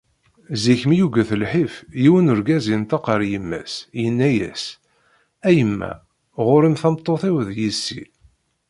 Zik 0.63 0.81
mi 0.87 0.95
yuget 0.97 1.29
lḥif, 1.41 1.73
yiwen 2.01 2.31
urgaz 2.33 2.65
yenṭeq 2.69 3.03
ɣer 3.09 3.21
yemma-s, 3.31 3.73
yenna-as: 4.01 4.63
“A 5.47 5.49
yemma, 5.57 5.91
ɣur-m 6.45 6.75
tameṭṭut-iw 6.81 7.37
d 7.47 7.49
yessi." 7.61 8.03